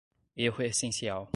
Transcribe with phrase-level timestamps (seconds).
[0.37, 1.29] erro essencial